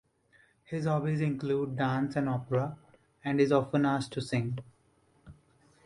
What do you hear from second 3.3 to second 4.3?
is often asked to